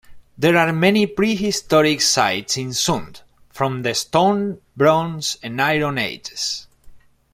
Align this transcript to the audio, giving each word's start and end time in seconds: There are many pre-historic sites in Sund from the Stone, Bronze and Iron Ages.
There 0.35 0.57
are 0.57 0.73
many 0.73 1.05
pre-historic 1.05 2.01
sites 2.01 2.57
in 2.57 2.69
Sund 2.69 3.21
from 3.51 3.83
the 3.83 3.93
Stone, 3.93 4.59
Bronze 4.75 5.37
and 5.43 5.61
Iron 5.61 5.99
Ages. 5.99 6.65